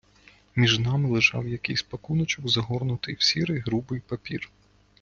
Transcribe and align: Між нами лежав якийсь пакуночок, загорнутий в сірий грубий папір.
Між 0.55 0.79
нами 0.79 1.09
лежав 1.09 1.47
якийсь 1.47 1.81
пакуночок, 1.83 2.49
загорнутий 2.49 3.15
в 3.15 3.21
сірий 3.21 3.59
грубий 3.59 3.99
папір. 3.99 4.51